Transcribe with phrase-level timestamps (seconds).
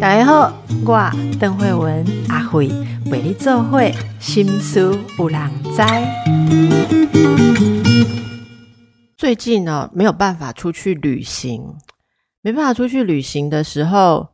[0.00, 0.52] 大家好，
[0.84, 2.68] 我邓慧文阿慧
[3.10, 5.82] 为你做会心思有人知。
[9.16, 11.74] 最近呢，没有办法出去旅行，
[12.42, 14.33] 没办法出去旅行的时候。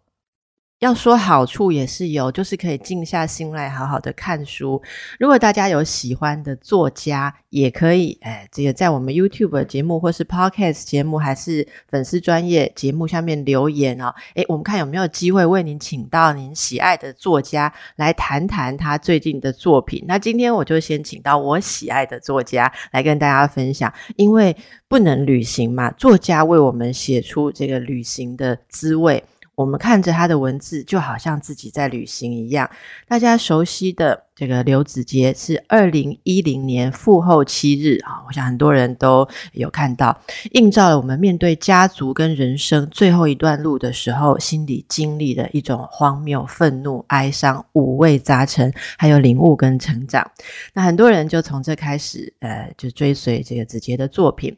[0.80, 4.82] 要说好处也是有，就是可以静下心来好好的看书。
[5.18, 14.14] 如果大家有喜欢的作家，也可以哎，这个在我们 YouTube 节目或是 Podcast 节目，还是粉丝专业节目下面留言哦。
[14.34, 20.02] 哎，我们看有没有机会为您请到您喜爱的作家来谈谈他最近的作品。
[20.08, 24.56] 那今天我就先请到我喜爱的作家来跟大家分享，因为
[24.88, 29.22] 不能旅行嘛，作家为我们写出这个旅行的滋味。
[29.60, 32.70] 我们看着他的文字，就好像自己在旅行一样。
[33.06, 40.18] 大家熟悉的这个刘子杰是二零一零年父后七日啊，我想很多人都有看到，
[40.52, 50.26] 映照了我们面对家族跟人生最后一段路的时候，心里经历的一种荒谬、愤怒、哀伤、五味杂陈，还有领悟跟成长。
[50.72, 54.56] 那很多人就从这开始，呃，就追随这个子杰的作品。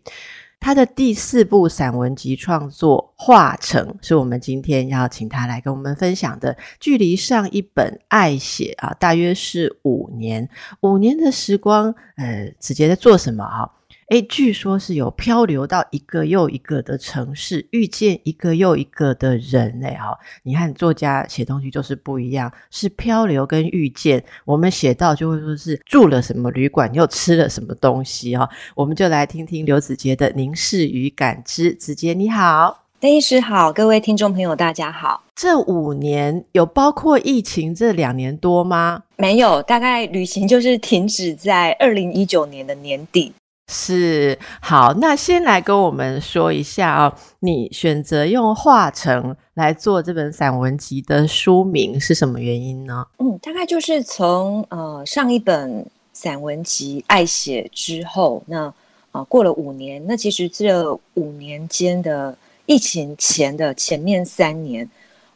[0.63, 6.57] 他的第四部散文集创作《化成》是我们今天要请他来跟我们分享的。
[6.79, 10.49] 距离上一本《爱写》啊，大约是五年，
[10.83, 13.69] 五年的时光，呃，子杰在做什么哈？
[14.09, 20.19] 哎，据说是有漂流到一个又一个的城市，遇见一个又一个的人哎哈！
[20.43, 24.23] 你看作家写东西就是不一样，是漂流跟遇见。
[24.45, 28.47] 我们写到就会说是住了什么旅馆，又吃了什么东西哈。
[28.75, 31.73] 我们就来听听刘子杰的凝视与感知。
[31.73, 35.23] 子杰你好，邓医师好，各位听众朋友大家好。
[35.35, 39.05] 这五年有包括疫情这两年多吗？
[39.17, 43.33] 没有，大概旅行就是停止在二零一九年的年底。
[43.69, 53.07] 是好，那先来跟我们说一下啊，你选择用画成来做这本散文集的书名是什么原因呢？
[53.19, 58.73] 嗯，大概就是从呃上一本散文集《爱写》之后，那
[59.13, 64.87] 啊过了五年，那其实这五年间的疫情前的前面三年，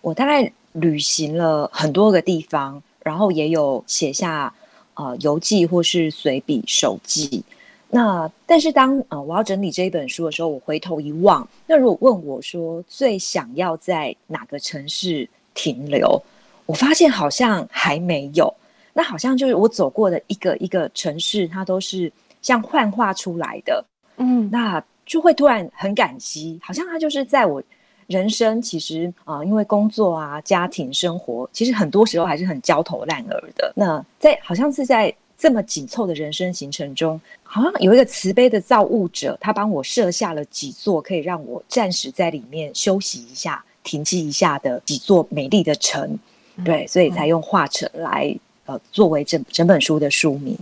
[0.03, 4.53] 我大概旅行了很多个地方，然后也有写下
[4.95, 7.43] 呃游记或是随笔手记。
[7.89, 16.21] 那但是当呃我要整理这一本书的时候，我回头一望，那如果问我说最想要在哪个城市停留，
[16.67, 18.53] 我发现好像还没有。
[18.93, 23.85] 那好像就是我走过的一个一个城市，它都是像幻化出来的，
[24.17, 27.63] 嗯，那就会突然很感激，好像它就是在我
[28.09, 33.73] 人生其实啊，因为工作啊、家庭生活，其实很多时候还是很焦头烂额的。
[33.77, 35.15] 那在好像是在。
[35.39, 46.19] 这么紧凑的人生行程中，好像有一个慈悲的造物者，他帮我设下了几座可以让我暂时在里面休息一下、停息一下的几座美丽的城。
[46.65, 50.57] 对，所以才用画城来呃作为整整本书的书名。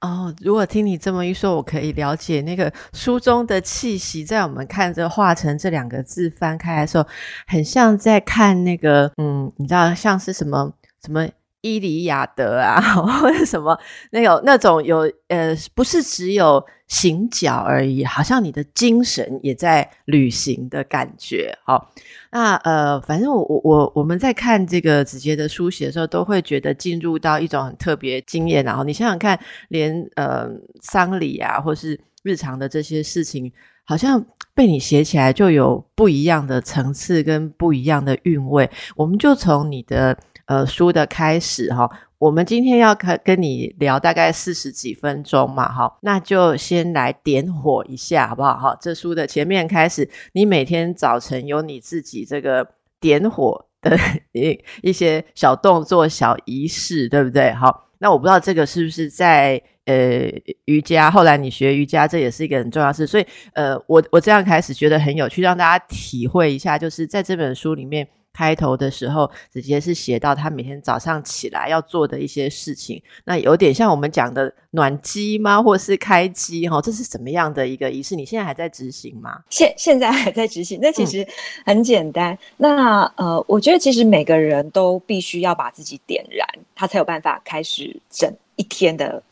[0.00, 7.06] 哦，如果听你这么一说，我可以了解那个书中的气息，在我们看着“画成”这两个字翻开的时候，
[7.46, 10.72] 很像在看那个嗯，你知道像是什么
[11.04, 11.28] 什么。
[11.62, 12.80] 伊里亚德啊，
[13.20, 13.78] 或者什么
[14.10, 21.56] 那有那种有呃，不是只有行脚而已，好像你的精神也在旅行的感觉。
[21.64, 21.90] 好，
[22.32, 28.64] 那呃，反正我我我我们在看这个子杰的书写的时候，都会觉得进入到一种很特别经验。
[28.64, 30.48] 然后你想想看，连呃
[30.82, 33.50] 丧礼啊，或是日常的这些事情，
[33.84, 38.68] 好像被你写起来就有不一样的层次跟不一样的韵味。
[38.96, 40.18] 我们就从你的。
[40.46, 41.88] 呃，书的开始哈，
[42.18, 48.56] 我们今天要跟跟你聊大概四十几分钟嘛，哈，那就先来点火一下，好不好？
[48.58, 52.66] 哈，这书的前面开始，你每天早晨有你自己这个
[53.00, 53.96] 点火的
[54.32, 57.52] 一一些小动作、小仪式，对不对？
[57.52, 60.28] 好，那我不知道这个是不是在呃
[60.64, 68.08] 瑜伽，后来你学瑜伽，这也是一个很重要事，所以呃，我我这样开始觉得很有趣，让大家体会一下，就是在这本书里面。
[68.32, 76.80] 开头的时候，直接是写到他每天早上起来要做的一些事情，那有点像我们讲的暖机吗，或是开机哈？
[76.80, 78.16] 这是什么样的一个仪式？
[78.16, 79.42] 你现在还在执行吗？
[79.50, 81.26] 现现在还在执行，那其实
[81.66, 82.36] 很简单。
[82.56, 89.22] 那呃，我觉得其实每个人都必须要把自己点燃，他才有办法开始整一天的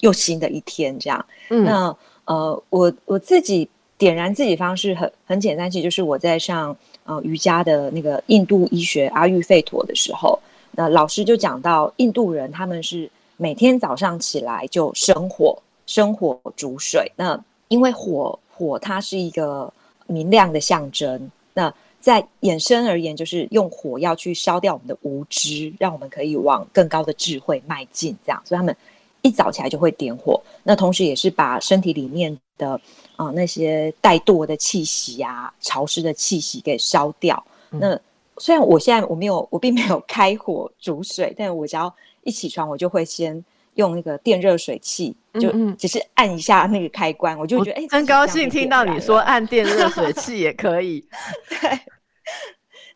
[0.00, 0.98] 又新的一天。
[0.98, 6.76] 这样，嗯那呃，我我自己点燃自己方式很很简单，其实就是我在上。
[7.10, 10.38] 呃，瑜伽的那个印度医学阿育吠陀的时候，
[10.70, 17.10] 那老师就讲到，印度人他们是每天早上起来就生火，生火煮水。
[17.16, 17.36] 那
[17.66, 19.72] 因为火火它是一个
[20.06, 28.16] 明亮的象征，那在衍生而言，就是用火药去烧掉我们的无知，让我们可以往更高的智慧迈进。
[28.24, 28.76] 这样，所以他们
[29.22, 30.40] 一早起来就会点火。
[30.62, 32.80] 那同时也是把身体里面的
[33.16, 37.42] 啊那些怠惰的气息啊、潮湿的气息给烧掉。
[37.70, 37.98] 那
[38.36, 41.92] 虽然我现在我没有，我并没有开火煮水，但我只要
[42.24, 43.42] 一起床，我就会先
[43.74, 51.04] 用那个电热水器，就只是按一下那个开关，我就觉得哎，真高兴听到你说按电热水器也可以。
[51.48, 51.80] 对，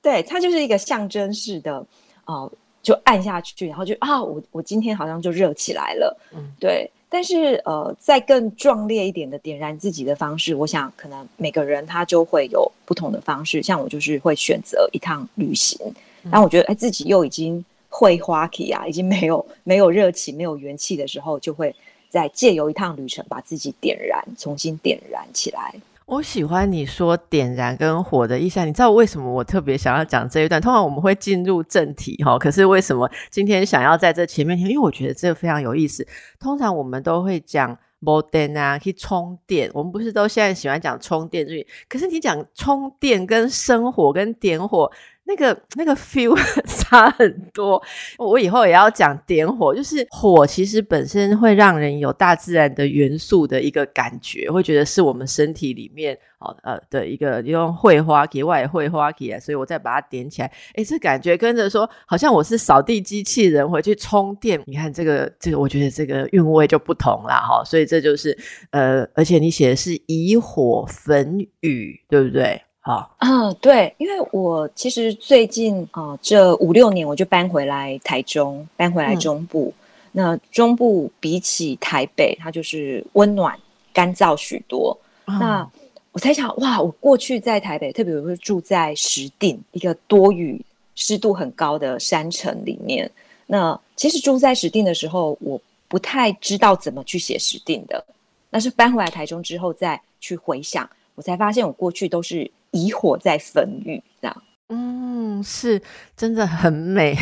[0.03, 1.87] 对，它就是一个象征式的
[2.27, 2.51] 哦，
[2.83, 6.19] 就按下去，然后就啊，我我今天好像就热起来了。
[6.33, 6.91] 嗯，对。
[7.15, 13.63] 但是呃，在更壮烈一点的点燃自己的方式，我想可能每个人他就会有不同的方式。
[13.63, 15.79] 像我就是会选择一趟旅行，
[16.25, 21.73] 然后我觉得哎自己又已经会花体啊，已经没有没有热情、没有元气的时候，就会
[22.09, 25.73] 再借由一趟旅程把自己点燃，重新点燃起来。
[26.07, 30.61] 我喜欢你说点燃跟火的意象，你知道为什么我特别想要讲这一段？
[30.61, 34.59] 通常我们会进入正题哈，可是为什么今天想要在这前面？
[34.59, 36.07] 因为我觉得这个非常有意思。
[36.39, 39.71] 通常我们都会讲 modern 啊，去充电。
[39.73, 41.47] 我们不是都现在喜欢讲充电？
[41.89, 44.91] 可是你讲充电跟生火跟点火。
[45.27, 46.37] 那个那个 feel
[46.67, 47.83] 差很多，
[48.19, 68.37] 我以后也要讲点火，就是火其实本身会让人有大自然的元素的一个感觉，会觉得是我们身体里面哦呃的一个用绘花给外绘花给，所以我再把它点起来，哎，这感觉跟着说好像我是扫地机器人回去充电，你看这个这个，我觉得这个韵味就不同了哈，所以这就是
[68.71, 72.61] 呃，而且你写的是以火焚雨，对不对？
[72.85, 79.73] 啊，嗯，对，因为我其实最近啊，这五六年我就搬回来台中，搬回来中部。
[80.13, 83.59] 那中部比起台北，它就是温暖、
[83.91, 84.95] 干燥许多。
[85.25, 85.67] 那
[86.13, 90.63] 我才想，哇，我过去在台北，特别是住在石碇一个多雨、
[90.95, 93.11] 湿度很高的山城里面。
[93.47, 95.59] 那其实住在石碇的时候，我
[95.89, 98.05] 不太知道怎么去写石碇的。
[98.51, 102.51] 那是搬回来台中之后，再去回想，我才发现我过去都是。
[102.75, 105.81] 以火在焚玉，这样，嗯，是
[106.17, 107.17] 真的很美。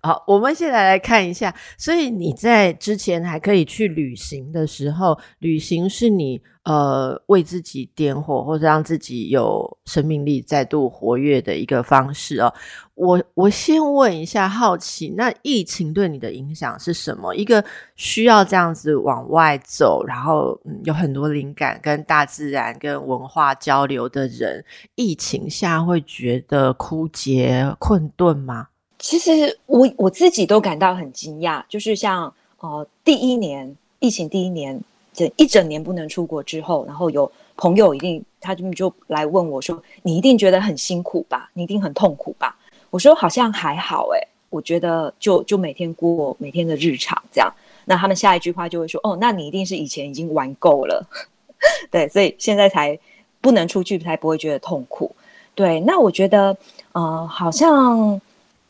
[0.00, 1.54] 好，我们现在来看一下。
[1.78, 12.52] 所以你在之前还可以去旅行的时候，旅行是你呃为自己点火，或者让自己有生命力再度活跃的一个方式哦。
[12.94, 17.34] 我我先问一下，好奇，那疫情对你的影响是什么？
[17.34, 17.62] 一个
[17.94, 24.64] 需要这样子往外走，然后有很多灵感跟大自然跟文化交流的人，
[24.94, 28.68] 疫情下会觉得枯竭困顿吗？
[28.98, 34.80] 其实我我自己都感到很惊讶，就是像呃第一年疫情第一年
[35.12, 41.50] 整一整年不能出国之后，然后有朋友一定他就就来问我说：“你一定觉得很辛苦吧？
[41.52, 42.56] 你一定很痛苦吧？”
[42.90, 47.52] 我说：“好像还好哎，我觉得就就每天过每天的日常这样。”
[47.84, 51.06] 那他们下一句话就会说：“哦，那你一定是以前已经玩够了，
[51.90, 52.98] 对，所以现在才
[53.40, 55.14] 不能出去，才不会觉得痛苦。”
[55.54, 56.56] 对，那我觉得
[56.92, 58.18] 呃好像。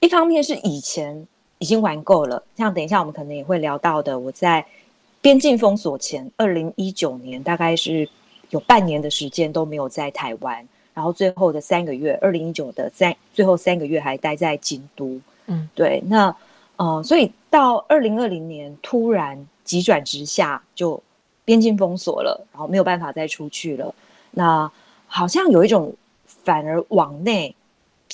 [0.01, 1.27] 一方面是以前
[1.59, 4.65] 已经玩够了，像等一下我们可能也会聊到的，我在
[5.23, 8.09] 边境封锁前，二零一九年大概是
[8.51, 16.37] 有半年的时间都没有在台湾，然后最后的三个月，二零一九的三最后三个月还待在京都，嗯，对，那
[16.77, 21.03] 呃，所以到二零二零年突然急转直下，就
[21.45, 23.93] 边境封锁了，然后没有办法再出去了，
[24.31, 24.71] 那
[25.07, 25.93] 好像有一种
[26.27, 27.56] 反而往内。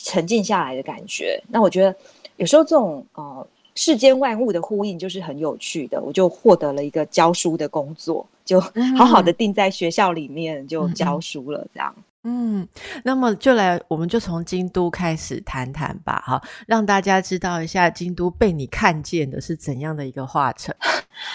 [0.03, 1.95] 沉静下来的感觉，那我觉得
[2.37, 6.03] 有时候这种呃世间万物的呼应就是很有趣的。
[6.03, 8.61] 我就获得了一个教书的工作，就
[8.99, 11.67] 好好的定在学校里面就教书了。
[11.73, 11.95] 这样，
[12.25, 12.67] 嗯，
[13.05, 20.75] 那么就来，我们就从京都开始谈谈吧，哈，让大家知道一下京都被你看见的是怎样的一个化成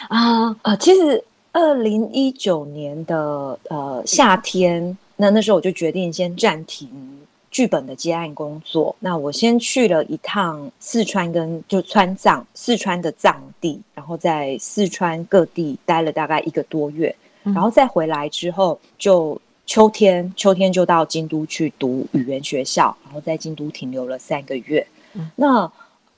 [0.09, 6.89] 啊呃，其实二零一九年的呃夏天，那那时候我就决定先暂停。
[7.57, 24.85] 剧本的接案工作，那我先去了一趟四川，跟就川藏四川的藏地，然后在四川各地待了大概一个多月，然后再回来之后，就秋天秋天就到京都去读语言学校，然后在京都停留了三个月。
[25.35, 25.67] 那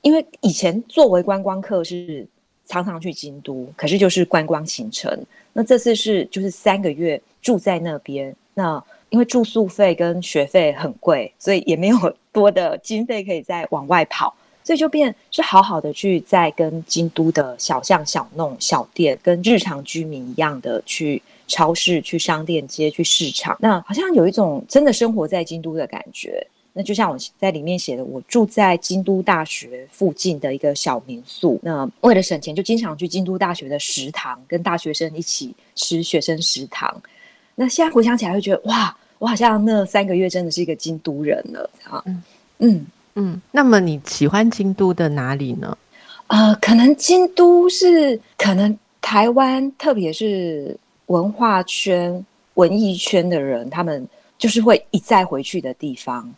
[0.02, 2.28] 因为以前作为观光客是
[2.66, 5.10] 常常去京都，可是就是观光行程，
[5.54, 8.84] 那这次是就是三个月住在那边，那。
[9.10, 11.96] 因为住宿费跟学费很贵，所以也没有
[12.32, 26.46] 多的经费可以再往外跑，所以就变是好好的去在跟京都的小巷小弄小店，跟日常居民一样的去超市、去商店街、去市场，那好像有一种真的生活在京都的感觉。
[26.72, 31.58] 那就像我在里面写的，我住在京都大学附近的一个小民宿。
[31.64, 37.02] 那为了省钱，就经常去京都大学的食堂，跟大学生一起吃学生食堂。
[37.56, 42.02] 那现在回想起来，会觉得哇，我好像那三个月真的是一个京都人了啊。
[42.06, 42.22] 嗯
[42.58, 43.42] 嗯嗯。
[43.52, 45.76] 那么你喜欢京都的哪里呢？
[46.28, 50.74] 呃，可能京都是可能台湾，特别是
[51.06, 52.24] 文化圈、
[52.54, 54.08] 文艺圈的人，他们
[54.38, 56.32] 就是会一再回去的地方。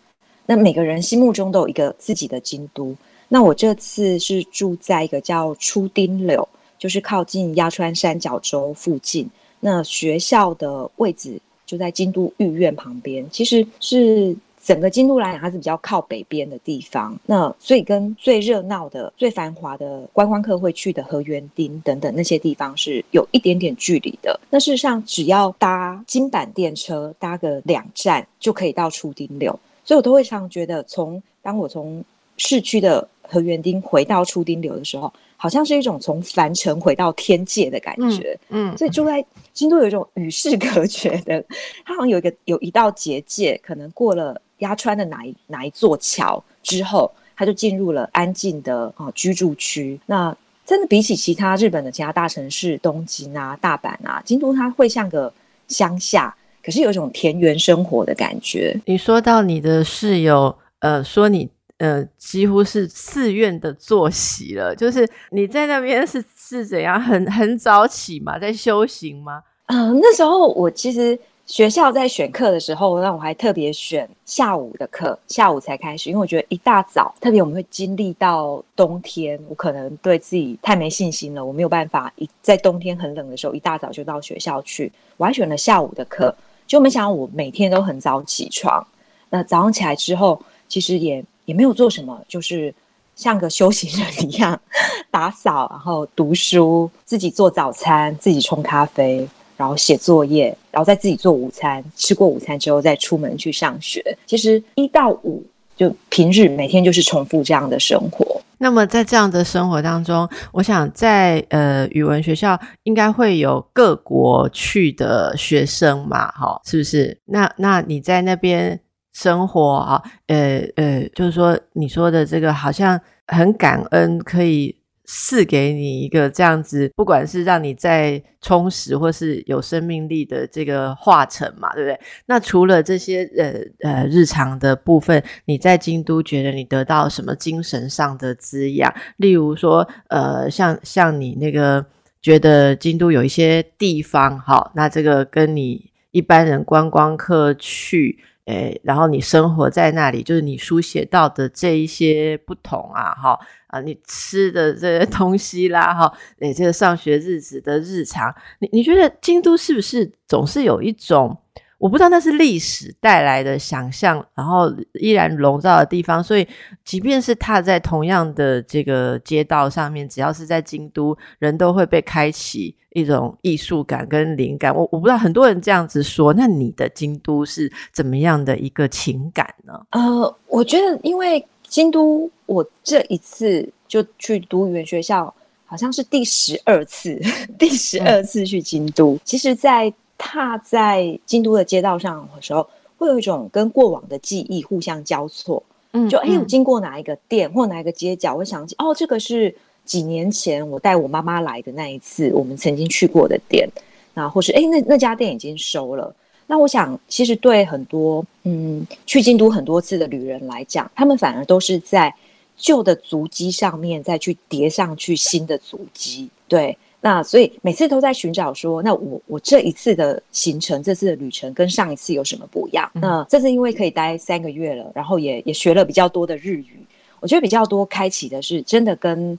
[0.44, 2.94] 那每个人心目中都有一个自己的京都。
[3.28, 6.46] 那我这次是住在一个叫出丁柳，
[6.78, 9.30] 就是靠近鸭川三角洲附近。
[9.60, 11.40] 那学校的位置
[11.72, 17.18] 就在京都御苑旁边，其实是整个京都来讲，它是比较靠北边的地方。
[17.24, 24.38] 那所以跟最热闹的、最繁华的观光客会去的河园町等等那些地方是有一点点距离的。
[24.50, 29.58] 那事实上，只要搭金板电车，搭个两站就可以到出丁柳。
[29.82, 32.04] 所以我都会常觉得，从当我从
[32.36, 38.38] 市区的河园丁回到出丁流的时候，好像是一种从凡尘回到天界的感觉。
[38.50, 41.44] 嗯，所以住在京都有一种与世隔绝的，
[41.84, 49.98] 它好像有一个有一道结界，可能过了鸭川的哪一哪一座桥之后，它就进入了安静的啊居住区。
[50.06, 55.32] 那真的比起其他日本的其他大城市，东京啊、大阪啊，京都它会像个
[55.68, 56.34] 乡下。
[56.64, 58.80] 可是有一种田园生活的感觉。
[58.86, 61.48] 你说到你的室友，呃，说你
[61.82, 69.42] 呃几乎是寺院的作息了，就是你在那边是 是怎样，很很早起嘛，在修行吗？
[69.66, 86.32] 嗯，那时候我其实学校在选课的时候，那我还特别选下午的课，下午才开始，因为我觉得一大早，特别我们会经历到冬天，我可能对自己太没信心了，我没有办法一在冬天很冷的时候一大早就到学校去，我还选了下午的课。
[86.64, 88.86] 就没想到我每天都很早起床，
[89.28, 91.22] 那早上起来之后，其实也
[91.52, 92.74] 也没有做什么，就是
[93.14, 94.58] 像个修行人一样
[95.12, 99.28] 打扫，然后读书，自己做早餐，自己冲咖啡，
[99.58, 101.84] 然后写作业，然后再自己做午餐。
[101.94, 104.02] 吃过午餐之后再出门去上学。
[104.24, 105.44] 其实一到五
[105.76, 108.40] 就平日每天就是重复这样的生活。
[108.56, 117.18] 那么在这样的生活当中，我想在呃语文学校应该会有各国去的学生嘛，哈，是不是？
[117.26, 118.78] 那那你在那边
[119.12, 124.76] 生活啊，呃呃，就是说你说的这个好像很感恩可以。
[125.04, 132.00] 赐给你一个这样子，不管是让你在充实或是有生命力的这个化成嘛，对不对？
[132.24, 138.94] 那除了这些呃呃日常的部分，你在京都觉得你得到什么精神上的滋养？
[139.16, 141.84] 例如说，呃，像像你那个
[142.22, 148.20] 觉得京都有一些地方，好，那这个跟你一般人观光客去。
[148.46, 161.36] 诶，然后你生活在那里，就是你书写到的这一些不同啊，哈啊，你吃的这些东西啦，哈，诶，这个上学日子的日常，你你觉得京都是不是总是有一种？
[161.82, 166.22] 我不知道那是历史带来的想象，然后依然笼罩的地方。
[166.22, 166.46] 所以，
[166.84, 174.72] 即便是踏在同样的这个街道上面，只要是在京都，人都会被开启一种艺术感跟灵感。
[174.72, 179.84] 我我不知道很多人这样子说，那你的京都是怎么样的一个情感呢？
[179.90, 185.34] 呃，我觉得因为京都，我这一次就去读语言学校，
[185.64, 187.20] 好像是第十二次，
[187.58, 189.18] 第十二次去京都。
[189.24, 189.92] 其实，在
[190.22, 192.64] 踏在京都的街道上的时候，
[192.96, 195.60] 会有一种跟过往的记忆互相交错。
[195.90, 199.52] 嗯，就哎，我经过哪一个店或哪一个街角，我想起哦，这个是
[199.84, 203.68] 几年前我带我妈妈来的那一次，我们曾经去过的店。
[204.14, 206.14] 那或是哎，那那家店已经收了。
[206.46, 212.14] 那我想，其实对很多嗯去京都很多次的旅人来讲，他们反而都是在
[212.56, 216.30] 旧的足迹上面再去叠上去新的足迹。
[216.46, 216.78] 对。
[217.04, 222.88] 那所以每次都在寻找说，那我我这一次的行程，这次的旅程跟上一次有什么不一样？
[222.94, 226.78] 那这次因为可以待三个月了，然后也也学了比较多的日语，
[227.18, 229.36] 我觉得比较多开启的是真的跟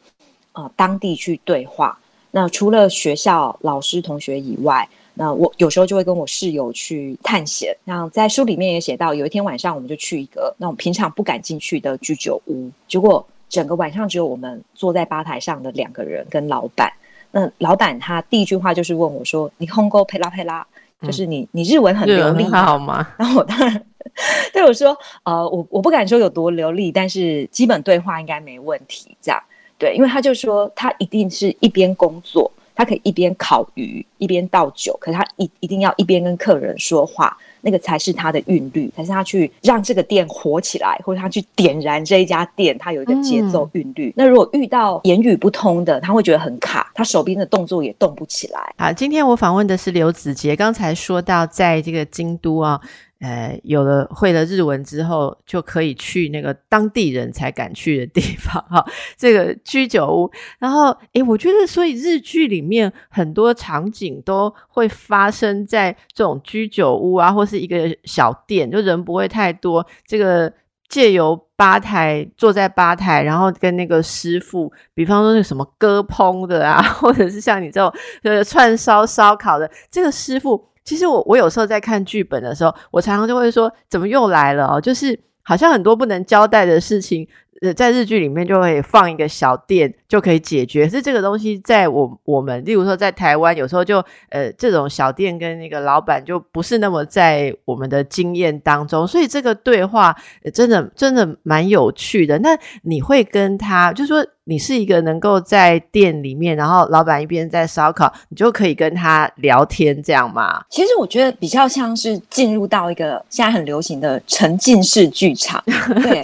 [0.52, 1.98] 呃当地去对话。
[2.32, 7.74] 那除了学校老师同学以外，那我有时候就会跟我室友去探险。
[7.86, 16.92] 那在书里面也写到，有一天晚上我们就去一个那种平常不敢进去的居酒屋，结果整个晚上只有我们坐在吧台上的两个人跟老板。
[17.36, 20.66] 那老板他第一句话就是问我说：“你 Hongo 佩拉佩拉，
[21.02, 23.84] 就是你你日文很流利好吗？”然后我当然
[24.54, 29.42] 对我说：“呃，我我不敢说有多流利，但是基本对话应该没问题。”这样
[29.80, 44.14] 对，因为他就说他一定是一边工作，他可以一边烤鱼一边倒酒，可是他一一定要一边跟客人说话，那个才是他的韵律，才是他去让这个店火起来，或者他去点燃这一家店，他有一个节奏韵律。
[44.16, 48.74] 那如果遇到言语不通的，他会觉得很卡，他手边的动作也动不起来。
[48.78, 52.80] 好，今天我访问的是刘子杰，刚才说到在这个京都啊。
[53.24, 58.86] 呃，有了会了日文之后，就可以去那个当地人才敢去的地方哈。
[59.16, 69.88] 这个居酒屋，然后诶，我觉得所以日剧里面很多场景都会发生在这种居酒屋啊，或是一个小店，就人不会太多。
[70.06, 70.52] 这个
[70.90, 77.90] 借由吧台坐在吧台，然后跟那个师傅，比方说那什么割烹的啊， 或者是像你这种
[78.24, 80.73] 呃串烧烧烤的这个师傅。
[80.84, 84.82] 其实我我有时候在看剧本的时候，我常常就会说，怎么又来了哦？
[84.82, 87.28] 就是好像很多不能交代的事情。
[87.62, 100.14] 呃，在日剧里面就会放一个小店就可以解决，是这个东西在我我们，例如说在台湾，有时候就呃这种小店跟那个老板就不是那么在我们的经验当中，所以这个对话
[100.54, 102.38] 真的真的蛮有趣的。
[102.40, 102.50] 那
[102.82, 110.62] 你会跟他，就说你是一个能够在店里面，然后老板一边在烧烤，你就可以跟他聊天这样吗？
[110.70, 115.64] 其实我觉得比较像是进入到一个现在很流行的沉浸式剧场，
[116.04, 116.22] 对，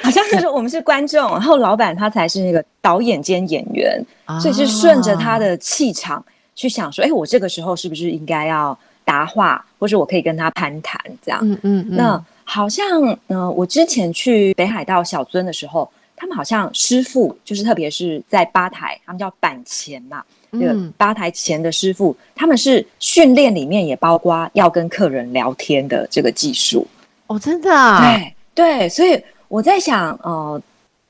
[0.00, 0.76] 好像就是说我们是。
[0.76, 3.98] 是观众，然后老板他才是那个导演兼演员，
[4.38, 6.22] 所以是顺着他的气场
[6.54, 11.40] 去想说，哎，我这个时候是不是应该要答话，或者我可以跟他攀谈这样？
[11.42, 11.86] 嗯嗯。
[11.88, 12.86] 那好像，
[13.28, 26.86] 嗯，我之前去北海道小樽的时候，他们好像师傅就是特别是在吧台，他们叫板前嘛，这个吧台前的师傅，他们是训练里面也包括要跟客人聊天的这个技术。
[27.26, 27.70] 哦，真的？
[27.72, 28.00] 啊？
[28.00, 29.22] 对对，所以。
[29.48, 30.60] 我在想，呃，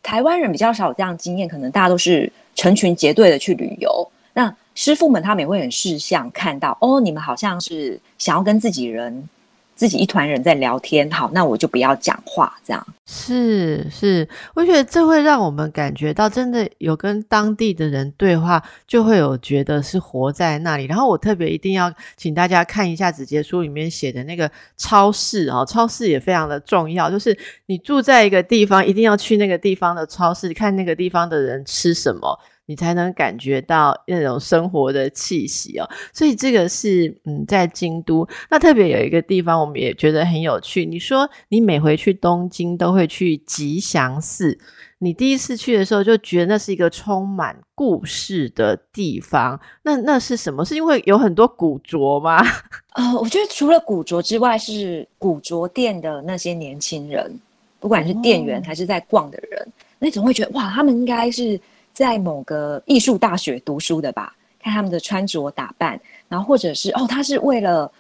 [0.02, 4.06] 台湾人比较少有这样经验，可能大家都是成群结队的去旅游。
[4.34, 9.26] 那师傅们他们也会很识相，看到哦，你们好像是想要跟自己人。
[9.76, 20.86] 自己一团人在聊天，好，那我就不要讲话，这样是是，我觉得这会让我们感觉到真的有跟当地的人对话，就会有觉得是活在那里。
[20.86, 32.36] 然后我特别一定要请大家看一下子杰书里面写的那个超市啊，超市也非常的重要，就是你住在一个地方，一定要去那个地方的超市，看那个地方的人吃什么。
[32.67, 40.85] 你才能感觉到那种生活的气息哦，所以这个是嗯，在京都那特别有一个地方，我们也觉得很有趣。
[40.85, 44.59] 你说你每回去东京都会去吉祥寺，
[44.99, 49.61] 你第一次去的时候就觉得那是一个充满故事的地方。
[49.83, 50.65] 那那是什么？
[50.65, 52.45] 是因为有很多古着吗？
[52.95, 57.39] 呃，我觉得除了古着之外，是古着店的那些年轻人，
[57.79, 59.69] 不管是店员还是在逛的人，
[60.00, 61.61] 那总会觉得哇，他们应该是。
[61.97, 67.91] 在某个艺术大学读书的吧，看他们的穿着打扮，然后或者是哦，他是为了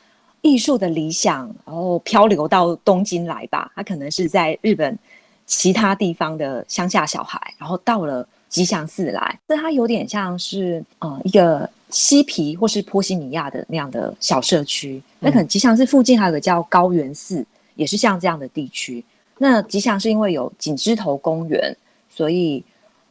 [0.42, 3.72] 艺术的理想，然后漂流到东京来吧。
[3.74, 4.98] 他可能是在日本
[5.46, 9.40] 其他地方的乡下小孩，然后到了吉祥寺来。
[9.46, 15.02] 那他有点像是呃一个西皮或是波西米亚的那样的小社区。
[15.20, 17.42] 那可能吉祥寺附近还有个叫高原寺，
[17.76, 19.02] 也是像这样的地区。
[19.38, 21.74] 那吉祥是因为有锦枝头公园，
[22.10, 22.62] 所以。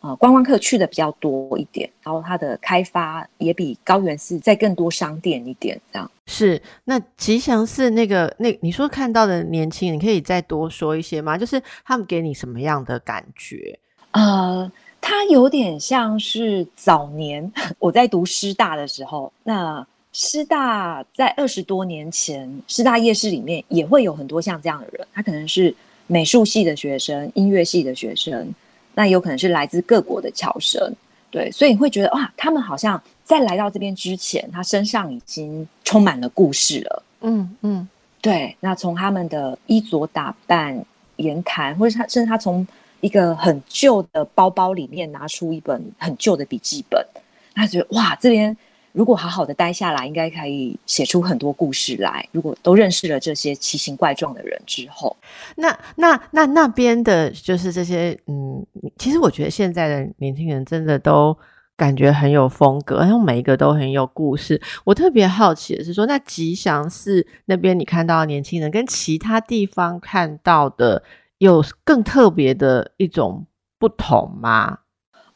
[0.06, 6.62] 啊，观光客去的比较多一点，然后它的开发也比高原寺再更多商店一点，这样是。
[6.84, 11.36] 那吉祥寺那个那你说看到的年轻人，可以再多说一些吗？
[11.36, 13.80] 就是他们给你什么样的感觉？
[14.12, 28.54] 呃，他有点像是早年 我在读师大的时候，那师大在二十多年前，师大夜市里面也会有很多像这样的人，他可能是美术系的学生、音乐系的学生。
[28.96, 30.92] 那有可能是来自各国的侨生，
[31.30, 37.04] 对，所以你会觉得哇，他们好像在来到这边之前，他身上已经充满了故事了。
[37.22, 37.88] 嗯嗯，
[38.22, 38.56] 对。
[38.62, 40.84] 那从他们的衣着打扮、
[41.18, 42.66] 言谈，或者他甚至他从
[43.02, 47.06] 一个很旧的包包里面拿出一本很旧的笔记本，
[47.54, 48.56] 他觉得哇，这边。
[48.96, 52.26] 如果好好的待下来，应该可以写出很多故事来。
[52.32, 55.14] 如果都认识了这些奇形怪状的人之后，
[55.58, 58.66] 那那那那边的，就是这些，嗯，
[58.98, 61.38] 其实我觉得现在的年轻人真的都
[61.76, 64.62] 感觉很有风格，然后每一个都很有故事。
[64.86, 71.04] 我特别好奇的是说，那吉祥寺那边你看到年轻人跟其他地方看到的
[71.40, 73.46] 有更特别的一种
[73.78, 74.80] 不同吗？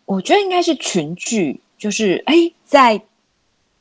[0.06, 3.02] 我觉得应该是群聚，就是哎，在。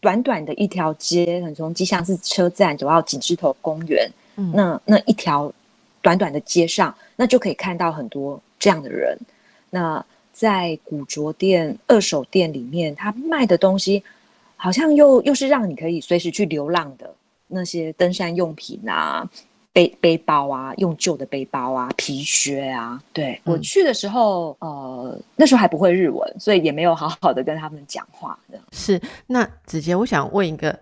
[0.01, 4.11] 短短的一条街，很从吉祥寺车站走到景之头公园，
[4.53, 5.53] 那那一条
[6.01, 9.19] 短短的街上，那就可以看到很多这样的人。
[9.71, 14.03] 那在古着店、二手店里面，他卖的东西
[14.57, 17.13] 好像又又是让你可以随时去流浪的
[17.49, 19.29] 那些登山用品啊。
[19.79, 23.01] 背背包啊，用旧的背包啊，皮靴啊。
[23.13, 28.37] 对我去的时候，呃，那时候还不会日文，所以也没有好好的跟他们讲话。
[28.73, 30.77] 是那子杰，我想问一个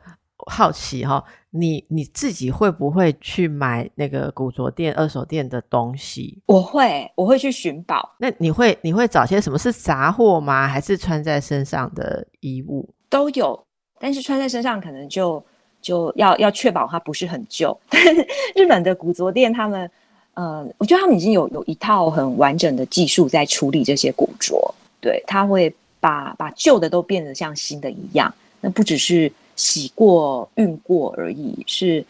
[0.47, 6.41] 好奇哈，你你自己会不会去买那个古着店、二手店的东西？
[6.47, 8.15] 我会，我会去寻宝。
[8.19, 10.67] 那你会你会找些什么是杂货吗？
[10.67, 13.63] 还是穿在身上的衣物都有？
[14.01, 15.45] 但是穿在身上可能就。
[15.87, 19.89] 就要要确保它不是很旧， 但是日本的古着店，他们，
[20.35, 32.05] 呃，我觉得他们已经有有一套很完整的技术在处理这些古着，对，他会把把旧的都变得像新的一样，那不只是洗过、熨过而已，是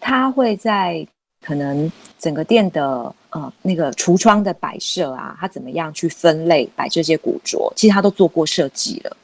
[0.00, 1.06] 他会在
[1.44, 9.16] 可能整个店的呃那个橱窗的摆设啊，他怎么样去分类摆这些古着，其实他都做过设计了，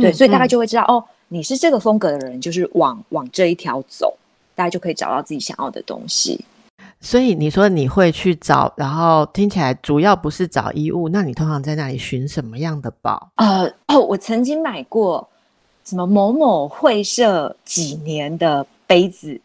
[0.00, 1.04] 对，所以大概就会知道哦。
[1.32, 4.12] 你是这个风格的人，就是往往这一条走，
[4.56, 6.44] 大家就可以找到自己想要的东西。
[7.00, 13.30] 所以你说你会去找，然后听起来主要不是找衣物，那你通常在那里寻什么样的宝？
[13.36, 15.26] 呃，哦，我曾经买过
[15.84, 19.40] 什么某某会社几年的杯子，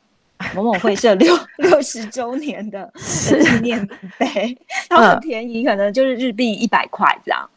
[0.56, 4.58] 某某会社六 六十周年的纪念杯，
[4.90, 7.48] 它很便宜，可能就是日币一百块这样。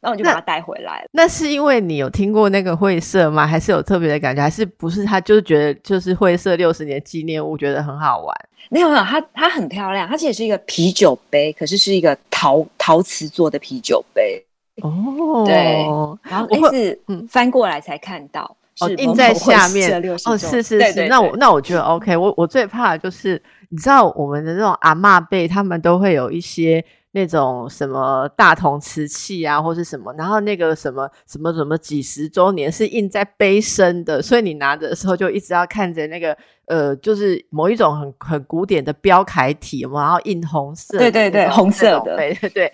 [0.00, 1.08] 然后我就把它带回来了。
[1.12, 3.46] 那是因为你有听过那个会社吗？
[3.46, 4.40] 还是有特别的感觉？
[4.42, 5.04] 还是不是？
[5.04, 8.34] 他就是觉得就是会社六十年纪念物，觉得很好玩。
[8.70, 14.42] 没有没有，它它很漂亮，它其实是一个啤酒杯，可是是一个陶陶瓷做的啤酒杯。
[14.82, 15.84] 哦，对。
[16.22, 20.02] 然后那次嗯翻过来才看到，哦印在下面。
[20.24, 21.06] 哦，是是是。
[21.08, 22.16] 那我那我觉得 OK。
[22.16, 26.82] 我我最怕的就是你知道我们的那种阿嬷辈，他们都会有一些。
[27.12, 42.72] 那种什么大同瓷器啊，或是什么，然后那个什么什么什么几十周年是印在杯身的，所以你拿的时候就一直要看着那个呃，就是某一种很很古典的标楷体嘛，然后印红色，对对对，红色的，对 对对。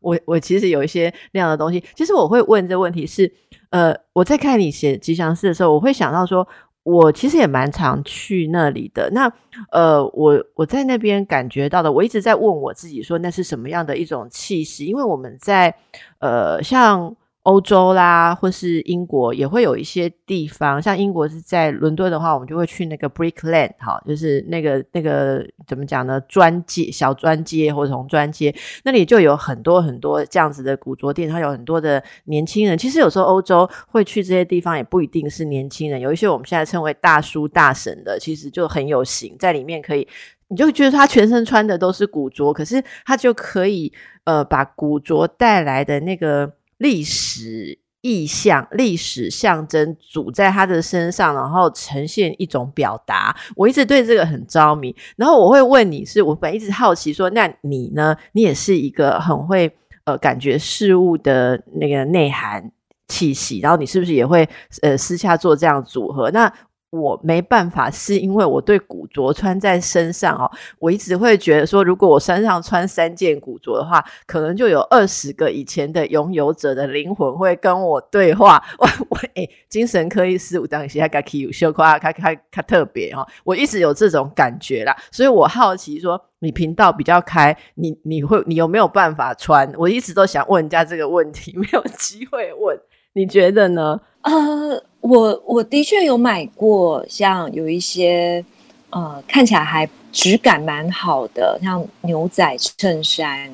[0.00, 3.32] 我我其实有一些那样的东西，其实我会问这问题是，
[3.70, 6.46] 呃，我在看你写吉祥寺的时候，我会想到说。
[6.88, 9.10] 我其实也蛮常去那里的。
[9.12, 9.30] 那
[9.70, 14.86] 呃，我我在那边感觉到的，我一直在问我自己说，那是什么样的一种气息？
[14.86, 15.74] 因为我们在
[16.20, 17.14] 呃，像。
[17.48, 26.20] 欧洲啦，或是英国也会有一些地方，像英国是在伦敦的话，我们就会去那个 Brick Lane，哈，就是那个那个怎么讲呢？
[26.28, 32.76] 砖街小砖街或者红砖街，那里就有很多很多这样子的古着店，它有很多的年轻人。
[32.76, 40.06] 其实有时候欧洲会去这些地方，也不一定是年轻人，有一些我们现在称为大叔大婶的，其实就很有型，在里面可以，
[40.48, 43.90] 你就觉得他全身穿的都是古着，可是他就可以
[44.24, 46.57] 呃把古着带来的那个。
[46.78, 53.36] 历史意象、历史象征组在他的身上，然后呈现一种表达。
[53.56, 54.94] 我一直对这个很着迷。
[55.16, 58.16] 然后我会问你，是我本一直好奇说，那你呢？
[58.32, 62.70] 你也是一个很会呃感觉事物的那个内涵
[63.08, 64.48] 气息，然后你是不是也会
[64.82, 66.30] 呃私下做这样组合？
[66.30, 66.50] 那
[66.90, 78.62] 我没办法，是因为我对古着穿在身上哦，我一直会觉得说，如果我身上穿三件古着的话，可能就有二十个以前的拥有者的灵魂会跟我对话。
[78.78, 89.70] 我我哎，精神科医师，我当时还卡 Q 修夸卡卡卡特别哈，我一直有这种感觉啦，所以我好奇说，你频道比较开，你你会你有没有办法穿？
[89.76, 92.80] 我一直都想问人家这个问题，没有机会问，
[93.12, 94.00] 你觉得呢？
[94.22, 94.87] 呃。
[95.00, 98.44] 我我的确有买过，像有一些
[98.90, 103.50] 呃看起来还质感蛮好的，像牛仔衬衫，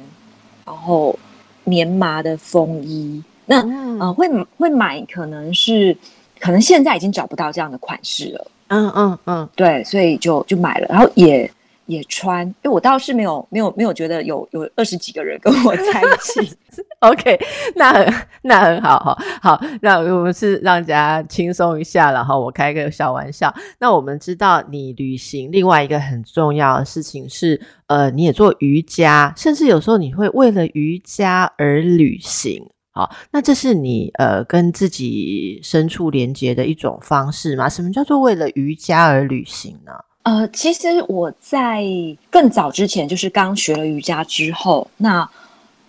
[0.65, 1.19] 然后
[1.65, 3.23] 棉麻的风衣。
[3.47, 3.63] 那
[3.99, 4.29] 呃会
[4.59, 5.97] 会买，可能是
[6.41, 8.51] 可能现在已经找不到这样的款式了。
[8.69, 11.51] 嗯嗯嗯，对，所以就就买了，然后也。
[11.87, 16.57] 也穿，因为我倒是没有没有没有觉得有有二十几个人跟我在一起。
[17.01, 17.39] OK，
[17.77, 19.25] 那很那很好哈。
[19.41, 23.55] 好，那我们是让大家轻松一下，然后我开个小玩笑。
[23.79, 32.67] 那我们知道你旅行另外一个很重要的事情是，呃，你也做瑜伽，甚至有时候你会为了瑜伽而旅行。
[32.91, 37.69] 好，那这是你呃跟自己深处连接的一种方式吗？
[37.69, 39.93] 什么叫做为了瑜伽而旅行呢？
[40.25, 41.85] 呃，其实我在
[42.31, 45.29] 更早之前，就是刚学了瑜伽之后，那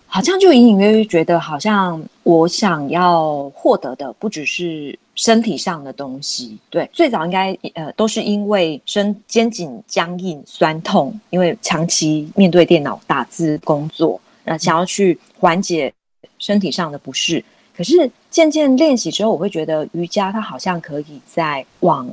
[0.06, 6.58] 好像就隐隐约约觉得，好像我想要获得的不只是身体上的东西。
[6.68, 15.90] 对，最早应该呃都是因为身肩颈僵硬、酸痛，因为长期面对电脑打字工作，那想要去缓解
[16.38, 17.42] 身体上的不适。
[17.74, 22.06] 可是渐渐练习之后，我会觉得瑜伽它好像可以在往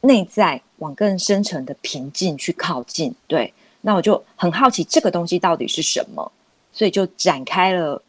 [0.00, 3.14] 内在、往更深层的平静去靠近。
[3.26, 6.32] 对，那我就很好奇这个东西到底是什么，
[6.72, 8.02] 所以就展开了，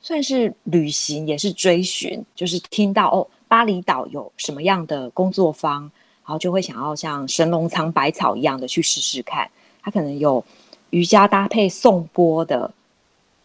[0.00, 5.82] 算是旅行，也是追寻，就是听到哦，巴厘岛有什么样的工作坊，
[6.24, 9.50] 然后就会想要像神农尝百草一样的去试试看。
[9.82, 10.44] 它可能有
[10.90, 12.72] 瑜伽搭配颂钵的，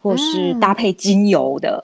[0.01, 1.83] 或是搭配精油的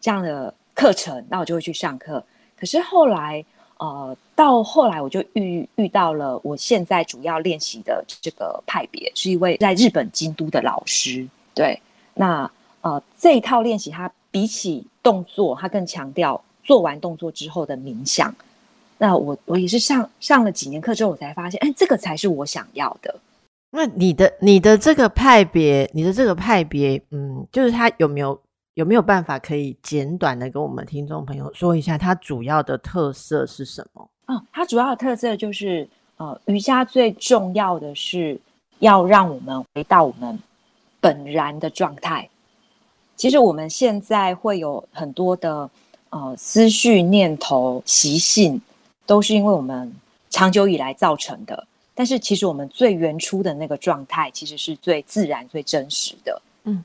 [0.00, 0.54] 这样的。
[0.76, 2.20] 课程，那我就会去上课。
[2.58, 3.44] 可是后来，
[3.78, 11.26] 呃，到后来我就遇遇到了我现在主要练习的这个派别，是一位在日本京都的老师。
[11.54, 11.80] 对，
[12.14, 12.50] 那
[12.82, 18.34] 呃这一套练习，它比起动作，它更强调做完动作之后的冥想。
[18.96, 23.14] 那我我也是上上了几年课之后，我才发现，哎，这个才是我想要的。
[23.70, 28.40] 那你的你的这个派别，你的这个派别，嗯，就是它有没有？
[28.74, 34.08] 有没有办法可以简短的跟我们听众朋友说一下，它主要的特色是什么？
[34.26, 38.36] 哦，它主要的特色就是，呃，瑜伽最重要的是
[38.80, 40.36] 要让我们回到我们
[41.00, 42.28] 本然的状态。
[43.14, 45.70] 其实我们现在会有很多的
[46.10, 48.60] 呃思绪、念头、习性，
[49.06, 49.94] 都是因为我们
[50.30, 51.64] 长久以来造成的。
[51.94, 56.42] 但是其实我们最原初的那个状态，其实是最自然、最真实的。
[56.64, 56.84] 嗯。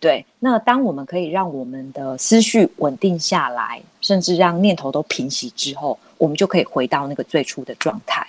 [0.00, 8.24] 对，那当我们可以让我们的思绪稳定下来，甚至让念头都平息之后，我们就可以回到那个最初的状态。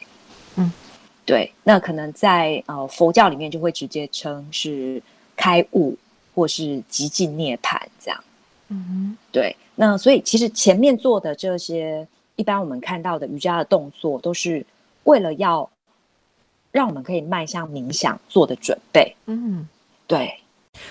[0.56, 0.72] 嗯，
[1.26, 5.00] 对，那可能在呃佛教里面就会直接称是
[5.36, 5.96] 开悟
[6.34, 8.24] 或是极尽涅槃这样。
[8.70, 14.66] 嗯，对，那所以其实前面做的这些，一般我们看到的瑜伽的动作，都是
[15.04, 15.70] 为了要
[16.72, 19.16] 让我们可以迈向冥想做的准备。
[19.28, 19.68] 嗯，
[20.08, 20.34] 对。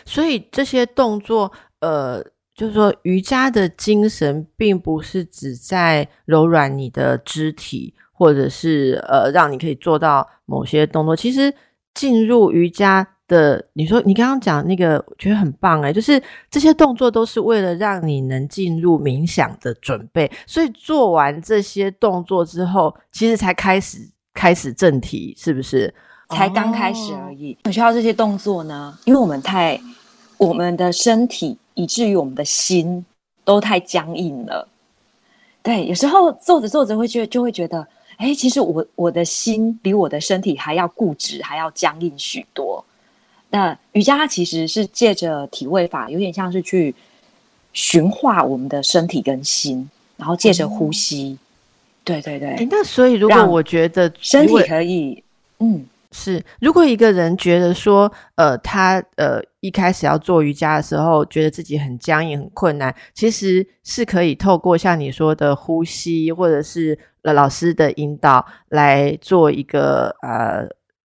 [0.04, 2.22] 所以这些动作，呃，
[2.54, 11.14] 就是说瑜伽的精神，并不是只在柔软你的肢体，或者是呃，让你可以做到某些动作。
[11.14, 11.54] 其实
[11.94, 16.20] 进入瑜伽的，你说你刚刚讲那个，我觉得很棒哎，就是
[16.50, 20.30] 这些动作都是为了让你能进入冥想的准备。
[20.46, 23.98] 所以做完这些动作之后，其实才开始
[24.32, 25.92] 开始正题，是不是？
[26.28, 29.80] 才刚开始而已，很需要这些动作呢，因为我们太，
[30.36, 33.04] 我们的身体以至于我们的心
[33.44, 34.68] 都太僵硬了。
[35.62, 37.86] 对，有时候做着做着会觉就会觉得，
[38.18, 42.84] 哎，其实我我的心比我的身体还要固执，还要僵硬许多。
[43.50, 46.94] 那瑜伽它其实是借着体位法，有点像是去
[47.72, 49.88] 驯化我们的身体跟心，
[50.18, 51.38] 然后借着呼吸。
[52.04, 52.68] 对对对。
[52.70, 55.22] 那所以如果我觉得身体可以，
[55.60, 55.86] 嗯。
[56.10, 70.66] 是，如果一个人觉得说，呃，他呃一开始要做瑜伽的时候，觉得自己很僵硬、很困难，其实是可以透过像你说的呼吸，或者是老师的引导来做一个呃，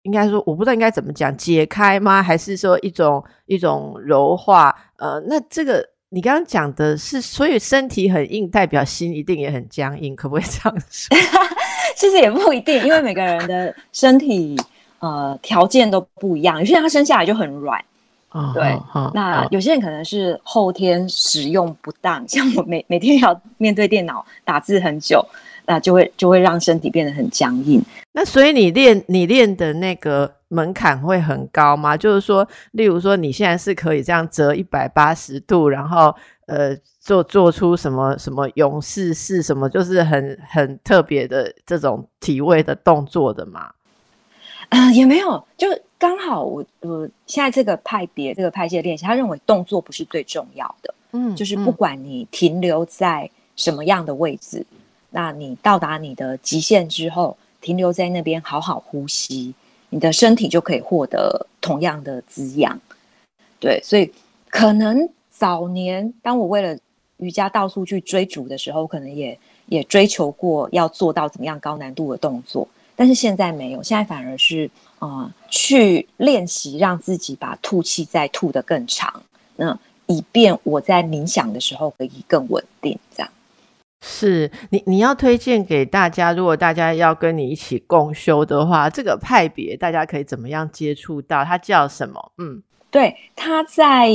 [0.04, 2.24] 应该说我不知道应该怎么讲，解开吗？
[2.24, 4.74] 还是说一种一种柔化？
[4.98, 11.18] 呃，那这个你刚刚讲的是，所以身体很硬，代表心一定也很僵硬，可不可以这样说？
[11.98, 14.56] 其实也不一定，因为每个人的身体。
[15.06, 16.58] 呃，条件都不一样。
[16.58, 17.80] 有些人他生下来就很软，
[18.56, 18.76] 对。
[19.13, 25.24] 那有些人可能是后天使用不当，像我每每天要面对电脑打字很久，
[25.68, 27.80] 那就会就会让身体变得很僵硬。
[28.13, 31.96] 那所以你练你练的那个门槛会很高吗？
[31.96, 36.15] 就是说，例如说你现在是可以这样折一百八十度，然后
[36.48, 43.70] 呃做做出什么什么勇士式什么，就是很很特别的这种体位的动作的吗？
[44.76, 54.66] 啊，也没有，就刚好我我现在这个派别这个派系的练习，他认为动作不是最重要的，嗯，就是不管你停留在什么样的位置，
[55.12, 59.54] 那你到达你的极限之后，停留在那边好好呼吸，
[59.90, 62.78] 你的身体就可以获得同样的滋养。
[63.62, 64.12] 对，所以
[64.50, 66.78] 可能早年当我为了
[67.18, 72.68] 瑜伽到处去追逐的时候，可能也也追求过要做到怎么样高难度的动作。
[72.96, 79.22] 但是现在没有，现在反而是啊，去练习让自己把吐气再吐得更长，
[79.58, 82.98] 那以便我在冥想的时候可以更稳定。
[83.14, 83.30] 这样
[84.02, 91.44] 是你你要推荐给大家，如果大家要跟你一起共修的话，这个派别大家可以怎么样接触到？
[91.44, 92.32] 它叫什么？
[92.38, 94.10] 嗯，对，他在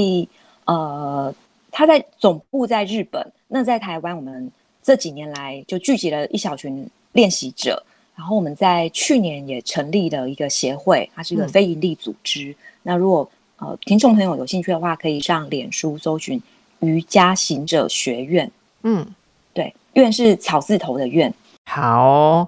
[0.64, 1.34] 呃，
[1.70, 4.50] 他在总部在日本，那在台湾，我们
[4.82, 7.84] 这几年来就聚集了一小群练习者。
[8.20, 12.54] 然后我们在去年也成立了一个协会，它是一个非营利组织。
[12.82, 16.38] 那如果呃听众朋友有兴趣的话，可以上脸书搜寻
[16.80, 18.50] 瑜伽行者学院，
[18.82, 19.06] 嗯，
[19.54, 21.32] 对，院是草字头的院。
[21.64, 22.46] 好，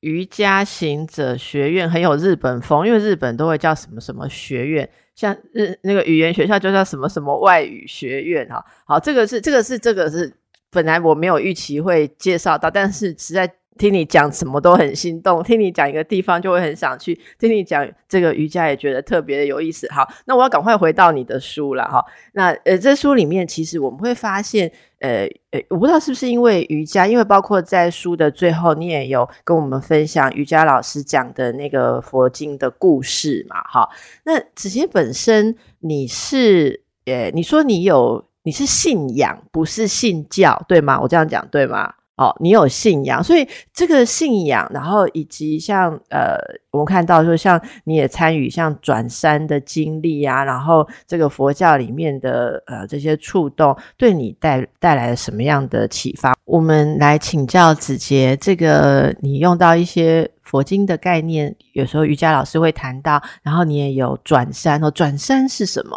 [0.00, 8.62] 瑜伽行者学院很有日本风，因为日本都会叫什么什么学院，像日那个语言学校就叫什么什么外语学院哈。
[8.84, 10.30] 好，这个是这个是这个是
[10.70, 13.50] 本来我没有预期会介绍到，但是实在。
[13.76, 19.90] 听你讲什么都很心动，听你讲一个地方就会很想去，听你讲这个瑜伽也觉得特别的有意思。
[19.90, 22.04] 好，那我要赶快回到你的书了哈。
[22.32, 33.60] 那呃，这书里面其实我们会发现，呃呃，我不知道是不是因为瑜伽，因为包括在书的最后，你也有跟我们分享瑜伽老师讲的那个佛经的故事嘛。
[33.64, 33.88] 哈，
[34.24, 41.00] 那子杰本身你是呃，你说你有你是信仰，不是信教，对吗？
[41.00, 41.92] 我这样讲对吗？
[42.16, 46.38] 哦，你有信仰，所以这个信仰，然后以及像呃，
[46.70, 56.36] 我们看到说，像你也参与像转山的经历啊，然后这个佛教里面的呃这些触动，对你带带来了什么样的启发？
[56.44, 65.96] 我们来请教子杰，这个你用到一些佛经的概念，有时候瑜伽老师会谈到，然后你也有转山哦，转山是什么？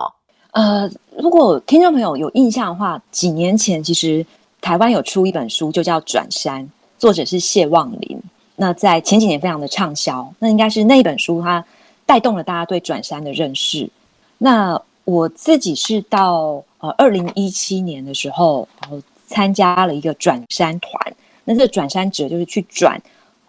[0.53, 4.25] 呃，如果听众朋友有印象的话，几年前其实。
[4.67, 6.61] 台湾有出一本书，就叫《转山》，
[6.97, 8.21] 作者是谢望林。
[8.57, 11.63] 那在前几年非常的畅销，那应该是那一本书它
[12.05, 13.89] 带动了大家对转山的认识。
[14.37, 21.15] 那我自己是到呃二零一七年的时候，然后参加了一个转山团。
[21.45, 23.01] 那这个转山者就是去转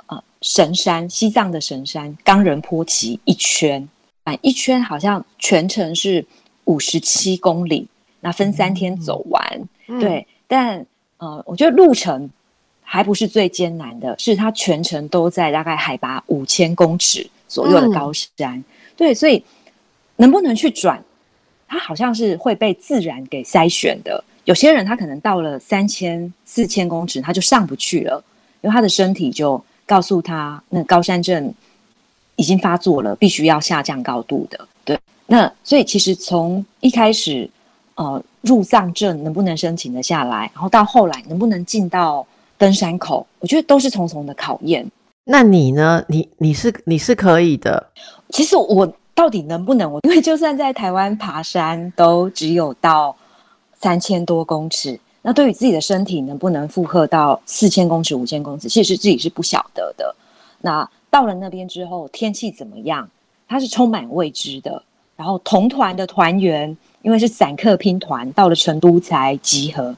[0.06, 3.88] 呃神山，西藏的神山冈仁波齐一圈，
[4.22, 6.24] 啊一圈好像全程是
[6.66, 7.88] 五十七公里，
[8.20, 9.68] 那分三天走完。
[9.98, 10.86] 对，但
[11.18, 12.30] 呃，我觉得路程
[12.82, 18.62] 还不是最艰难的，是它全程都在大概海拔五千公尺左右的高山。
[18.96, 19.42] 对，所以
[20.16, 21.02] 能不能去转，
[21.66, 24.22] 它好像是会被自然给筛选的。
[24.44, 28.22] 有些人他可能到了三千、四千公尺，他就上不去了，
[28.60, 31.52] 因为他的身体就告诉他，那高山症
[32.36, 34.68] 已经发作了，必须要下降高度的。
[34.84, 37.50] 对，那所以其实从一开始，
[37.96, 38.22] 呃。
[38.42, 40.50] 入藏证能不能申请的下来？
[40.54, 43.26] 然后到后来能不能进到登山口？
[43.40, 44.88] 我觉得都是重重的考验。
[45.24, 46.02] 那你呢？
[46.08, 47.84] 你你是你是可以的。
[48.30, 49.92] 其实我到底能不能？
[49.92, 53.14] 我因为就算在台湾爬山，都只有到
[53.74, 54.98] 三千多公尺。
[55.20, 60.14] 那对于自己的身体能不能负荷到四千公尺、五千公尺，其实自己是不晓得的。
[60.60, 63.08] 那到了那边之后，天气怎么样？
[63.48, 64.82] 它是充满未知的。
[65.16, 66.76] 然后同团的团员。
[67.02, 69.94] 因为是散客拼团，到了成都才集合，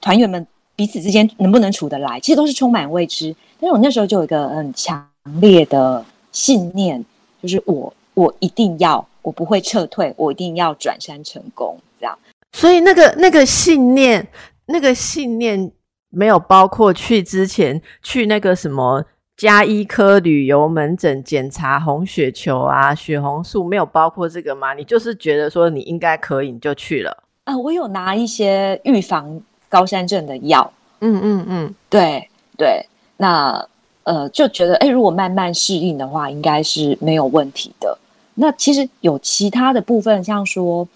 [0.00, 3.34] 团员们彼此之间能不能处得来，其实都是充满未知。
[3.60, 5.06] 但是我那时候就有一个很强
[5.40, 7.04] 烈的信念，
[7.42, 11.78] 就是我我一定要，我不会撤退，我一定要转山成功。
[11.98, 12.18] 这样，
[12.52, 14.26] 所以那个那个信念，
[14.66, 15.70] 那个信念
[16.08, 19.04] 没有包括去之前去那个什么。
[19.40, 24.74] 加医科旅游门诊检查红血球啊，血红素没有包括这个吗？
[24.74, 27.56] 你就是觉得说你应该可以，你就去了啊？
[27.56, 33.66] 我有拿一些预防高山症的药，嗯嗯嗯，对对，那
[34.02, 37.96] 呃就觉得哎，如果慢慢适应的话，应该是没有问题的。
[38.34, 40.86] 那其实有其他的部分，像说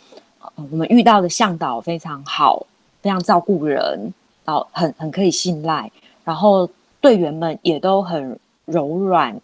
[0.56, 2.66] 我们遇到的向导非常好，
[3.00, 4.12] 非常照顾人，
[4.44, 5.90] 然后很很可以信赖，
[6.26, 6.68] 然后。
[7.04, 9.38] 队员们也都很柔软、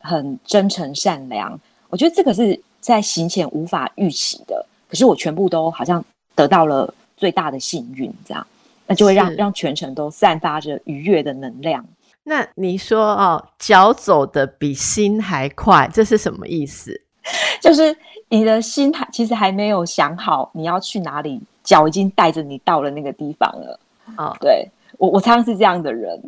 [0.00, 1.60] 很真诚、善良。
[1.90, 6.02] 我觉得这个是在行前无法预期的，可是我全部都好像
[6.34, 8.46] 得到了最大的幸运，这样
[8.86, 11.84] 那就会让让全程都散发着愉悦的能量。
[12.22, 16.98] 那你说哦，脚走的比心还快，这是什么意思？
[17.60, 17.94] 就是
[18.30, 23.78] 你的心还其实还没有想好你要去哪里，脚已经带着你到了那个地方了。
[24.16, 26.18] 哦，对我我常常是这样的人。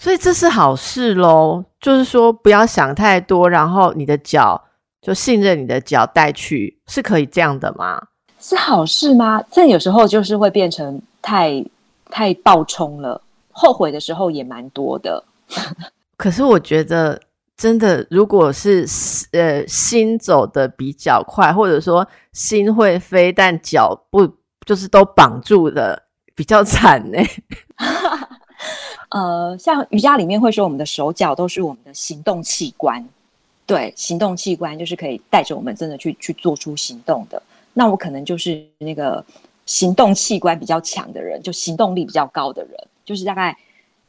[0.00, 4.58] 所以这是好事喽，就是说不要想太多，然后你的脚
[5.02, 8.00] 就信任你的脚带去，是可以这样的吗？
[8.38, 9.42] 是好事吗？
[9.50, 11.62] 这有时候就是会变成太
[12.06, 13.20] 太暴冲了，
[13.52, 15.22] 后悔的时候也蛮多的。
[16.16, 17.20] 可是我觉得
[17.54, 18.86] 真的，如果是
[19.32, 24.26] 呃心走的比较快，或者说心会飞，但脚不
[24.64, 27.18] 就是都绑住的，比较惨呢。
[29.10, 33.04] 呃，像瑜伽里面会说，我们的手脚都是我们的行动器官，
[33.66, 37.42] 对，行动器官就是可以带着我们真的去去做出行动的。
[37.72, 39.24] 那我可能就是那个
[39.66, 42.72] 行动器官比较强的人，就行动力比较高的人，
[43.04, 43.56] 就是大概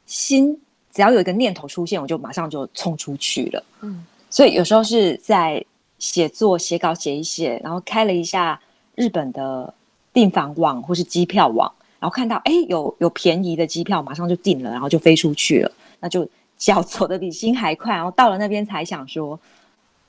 [0.06, 0.56] 心
[0.94, 3.64] 只要有一个念头出现，我就马上就冲出去了。
[3.82, 5.64] 嗯，所以有时候是在
[5.98, 8.60] 写作、写稿写一写，然后开了一下
[8.94, 9.74] 日本的
[10.14, 11.72] 订房网或是机票网。
[12.02, 16.28] 然后看到哎有有便宜的机票，马上就订了，然后就飞出去了，那就
[16.58, 19.40] 脚走的比心还快，然后到了那边才想说，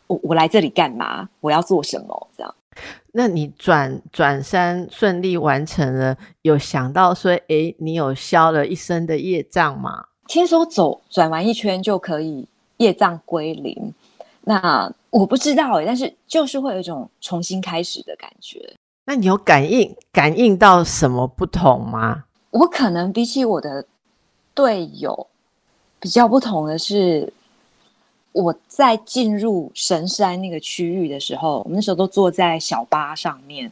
[0.07, 1.29] 我我来这里干嘛？
[1.41, 2.29] 我要做什么？
[2.37, 2.55] 这样。
[3.13, 10.07] 那你转转山顺利完成了，有想到说，哎，你有消了一身的业障吗？
[10.27, 13.93] 听说走转完一圈就可以业障归零，
[14.43, 18.75] 那我不知道哎，但是就是会有一种重新开始的感觉。
[19.05, 22.25] 那你有感应感应到什么不同吗？
[22.51, 23.85] 我可能比起我的
[24.55, 25.27] 队友
[25.99, 27.33] 比较不同的是。
[28.35, 33.71] 我在进入神山那个区域的时候，我们那时候都坐在小巴上面，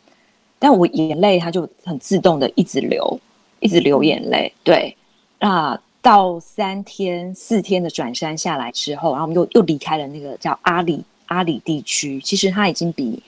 [0.58, 3.18] 但我眼泪它就很自动的一直流，
[3.60, 4.52] 一直流眼泪。
[4.62, 4.94] 对，
[5.38, 12.20] 那到三天四天的转山下来之后，然后我们又又离开了那个叫阿里阿里地区。
[12.20, 13.22] 其实它已经比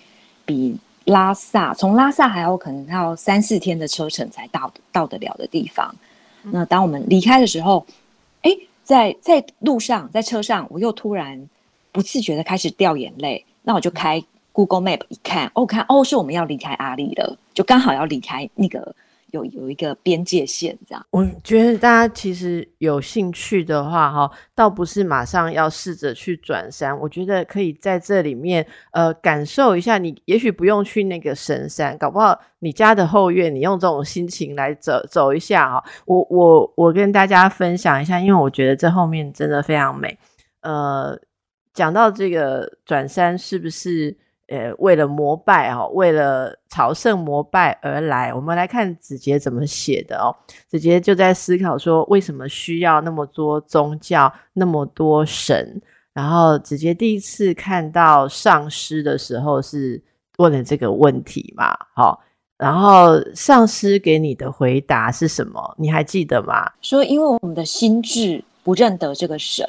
[0.44, 0.76] 比
[1.12, 5.94] 拉萨从拉萨还要可能要三四天的车程才到到得了的地方。
[6.42, 7.86] 那当我们离开的时候，
[8.42, 8.50] 哎。
[8.84, 11.48] 在在路上，在车上，我又突然
[11.92, 13.42] 不自觉的开始掉眼泪。
[13.62, 18.92] 那我就开 Google Map 一看，哦，看哦，是我们要离开阿里了，就刚好要离开那个
[19.32, 21.06] 有有一个边界线这样。
[21.10, 29.98] 我觉得大家其实有兴趣的话，哈，倒不是马上要试着去转山，我觉得可以在这里面呃感受一下。
[29.98, 35.84] 你也许不用去那个神山，搞不好你家的后院，你用这种心情来走走一下哈。
[36.06, 40.18] 我我我跟大家分享一下，因为我觉得这后面真的非常美，
[40.62, 41.18] 呃。
[41.74, 44.14] 讲到这个转山是不是
[44.48, 48.32] 呃为了膜拜哦，为了朝圣膜拜而来？
[48.34, 50.34] 我们来看子杰怎么写的哦。
[50.68, 55.80] 子杰就在思考说，为什么需要那么多宗教，那么多神？
[56.12, 60.02] 然后子杰第一次看到上师的时候是
[60.36, 61.74] 问了这个问题嘛？
[61.94, 62.20] 好，
[62.58, 65.74] 然后上师给你的回答是什么？
[65.78, 66.70] 你还记得吗？
[66.82, 69.64] 说因为我们的心智不认得这个神。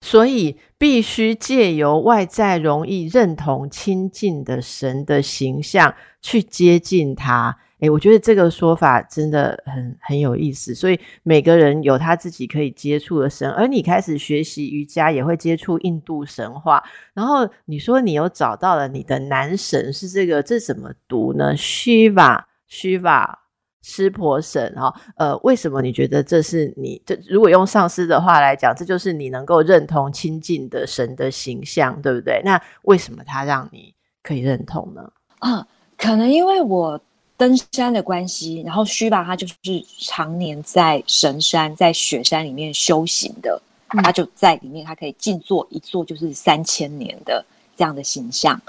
[0.00, 7.58] 所以必须借由外在容易认同亲近的神的形象去接近他。
[7.80, 10.74] 诶，我觉得这个说法真的很很有意思。
[10.74, 16.82] 所以每个人有他自己可以接触的神，而你开始学习瑜伽也会接触印度神话。
[17.14, 23.47] 然后你说你又找到了你的男神是这个，这怎么读呢？Shiva，Shiva。
[23.80, 27.00] 湿婆神哈，呃，为什么你觉得这是你？
[27.06, 32.42] 这如果用上师的话来讲，这就是你能够认同亲近的神的形象，对不对？
[32.44, 35.12] 那为什么他让你可以认同呢？
[35.38, 35.66] 啊，
[35.96, 37.00] 可能因为我
[37.36, 39.54] 登山的关系，然后虚吧，他就是
[40.00, 47.44] 常年在神山、在雪山里面修行的，他就在里面，他可以静坐一坐就是三千年的
[47.76, 48.60] 这样的形象。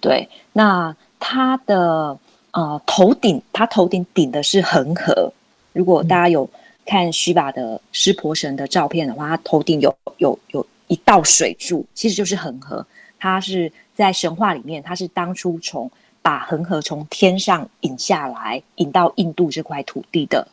[0.00, 2.18] 对，那他的。
[2.54, 5.32] 呃，头顶他头顶顶的是恒河。
[5.72, 6.48] 如果大家有
[6.86, 12.86] 看须巴的湿婆神的照片的话，他头顶有有有一道水柱，其实就是恒河。
[13.18, 15.90] 他是在神话里面，他是当初从
[16.22, 20.46] 把恒河从天上引下来，引到印度这块土地的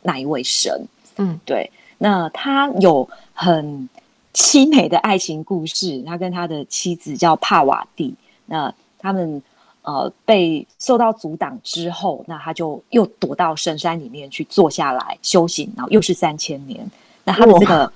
[0.00, 0.86] 那一位神。
[1.18, 1.70] 嗯，对。
[1.98, 3.86] 那他有很
[4.32, 8.14] 凄美的爱情故事，他跟他的妻子叫帕瓦蒂。
[8.46, 9.42] 那他们。
[9.82, 16.88] 呃，被受到阻挡之后，那他就又躲到深山里面去坐下来修行，然后又是三千年。
[17.24, 17.92] 那他的这个，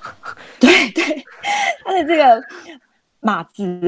[0.59, 1.25] 对对，
[1.85, 2.43] 他的这个
[3.21, 3.81] 马子，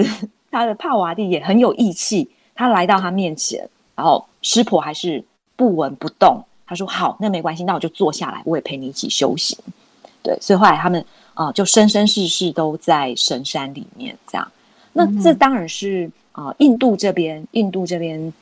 [0.49, 2.31] 他的帕瓦蒂也很有义气。
[2.55, 5.25] 他来到他面前，然后师婆还是
[5.57, 6.41] 不闻不动。
[6.67, 9.59] 他说：“好，那没关系，那我就坐下来，我也陪你一起修行。”
[10.23, 14.53] 对，所以后来他们啊，就生生世世都在深山里面这样。
[14.93, 16.09] 那这当然是。
[16.39, 18.33] 啊，印度这边，印度这边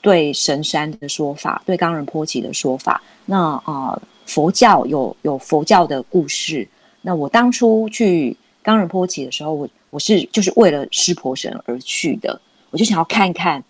[0.00, 6.66] 对神山的说法，对冈仁波齐的说法，那啊，佛教有有佛教的故事。
[7.02, 12.40] 那我当初去冈仁波齐的时候，我我是就是为了湿婆神而去的，
[12.70, 13.62] 我就想要看看，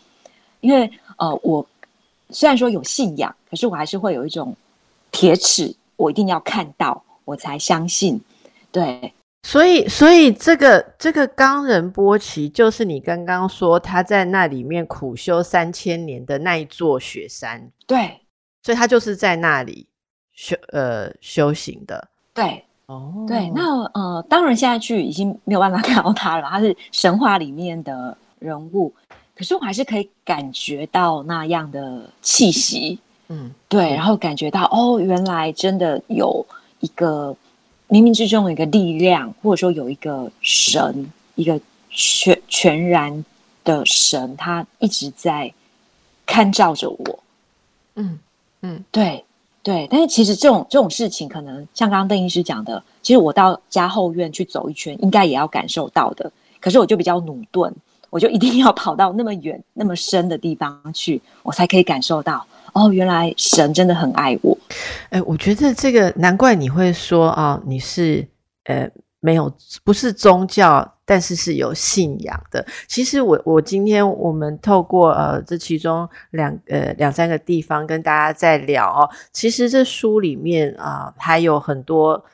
[0.61, 1.67] 因为呃，我
[2.31, 4.55] 虽然说有信仰，可是我还是会有一种
[5.11, 8.21] 铁齿，我一定要看到，我才相信，
[8.71, 9.13] 对。
[9.45, 18.21] 所以，所以这个这个冈仁波齐就是你刚刚说他在那里面苦修三千年的那一座雪山，对，
[18.63, 19.87] 所以他就是在那里
[20.33, 28.95] 修呃修行的，对，哦，对，那呃，当然现在去已经没有办法 看到他了，他是神话里面的人物，
[29.35, 36.47] 可是我还是可以感觉到那样的气息，嗯，对，然后感觉到哦，原来真的有
[36.79, 37.37] 一个。
[37.93, 43.23] 冥冥之中有一个力量，或者说有一个神，一个全全然
[43.65, 45.53] 的神，他一直在
[46.25, 47.19] 看照着我。
[47.97, 48.19] 嗯
[48.63, 49.23] 嗯，对
[49.63, 56.33] 对，但是其实这种这种事情，可能像刚刚邓医师讲的，其实我到家后院去走一圈，应该也要感受到的。
[56.61, 57.71] 可是我就比较努钝，
[58.09, 62.47] 我就一定要跑到那么远、那么深的地方去，我才可以感受到。
[62.73, 64.57] 哦，原来神真的很爱我。
[65.11, 68.27] 哎，我觉得这个难怪你会说啊，你是
[68.65, 68.89] 呃
[69.21, 69.53] 没有
[69.85, 72.65] 不是宗教，但是是有信仰的。
[72.89, 82.25] 其实我我今天我们透过呃这其中两呃两三个地方跟大家在聊哦，其实这书里面啊还有很多，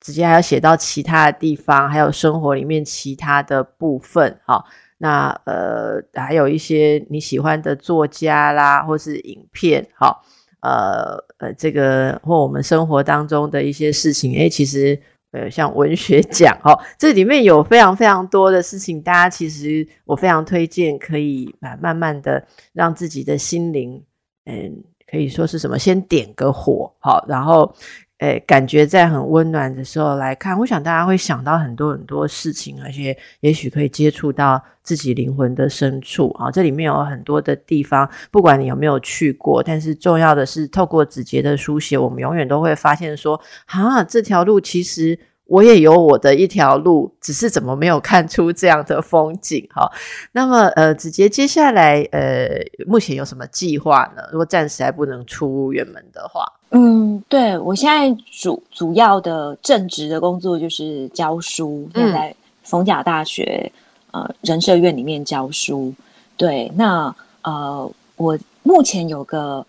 [0.00, 4.64] 直接还要写到其他的地方，还有生活里面其他的部分啊。
[5.04, 10.24] 那呃，还有一些你喜欢的作家啦，或是影片，好，
[10.60, 14.96] 呃呃，这个或我们生活当中的一些事情，诶，其实
[15.32, 24.00] 呃，像文学奖，哦，这里面有非常非常多的事情，大家其实我非常推荐，可以慢慢慢的让自己的心灵，
[24.44, 27.74] 嗯，可以说是什么，先点个火，好，然后。
[28.22, 36.48] 诶，感觉在很温暖的时候来看，我想大家会想到很多很多事情，而且也许可以接触到自己灵魂的深处啊。
[36.48, 45.18] 这里面有很多的地方，不管你有没有去过，但是重要的是，透过子杰的书写，我们永远都会发现说，啊，这条路其实。
[45.46, 49.86] 我也有我的一条路，只是怎么没有看出这样的风景哈？
[50.32, 52.48] 那么呃，子杰接下来呃，
[52.86, 54.22] 目前有什么计划呢？
[54.32, 63.70] 如果暂时还不能出远门的话，嗯，对我现在主主要的正职的工作就是教书，现在逢甲大学
[64.10, 65.92] 呃人社院里面教书。
[66.36, 69.64] 对，那呃，我目前有个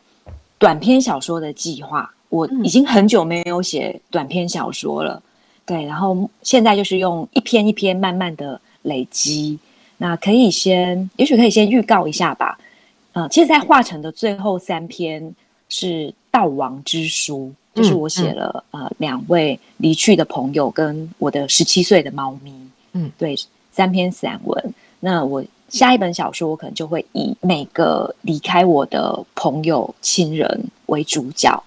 [0.58, 5.22] 短篇小说的计划，我已经很久没有写短篇小说了。
[5.66, 9.60] 对，然后现在就是用一篇一篇慢慢的累积，
[9.98, 12.58] 那可以先，也许可以先预告一下吧。
[13.12, 15.36] 呃，其实，在画成的最后三篇
[15.76, 15.88] 是
[16.32, 22.54] 《悼亡之书》，就是我写了呃两位离去的朋友跟我的十七岁的猫咪。
[22.92, 23.36] 嗯，对，
[23.72, 24.74] 三篇散文。
[25.00, 31.64] 那我下一本小说，我可能就会以每个离开我的朋友亲人为主角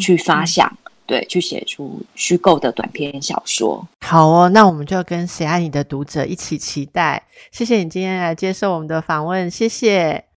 [0.00, 0.74] 去发想。
[1.04, 3.86] 对，去写出虚构的短篇小说。
[4.00, 7.22] 好哦，那我们就跟谁爱你的读者一起期待。
[7.52, 10.24] 谢谢你今天来接受我们的访问，谢谢。